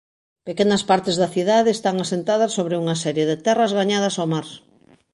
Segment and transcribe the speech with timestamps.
[0.47, 4.47] Pequenas partes da cidade están asentadas sobre unha serie de terras gañadas ao mar.